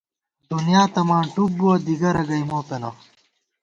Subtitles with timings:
[0.49, 2.89] دُنیا تہ ماں ٹُپ بُوَہ، دِگَرہ گئ مو پېنہ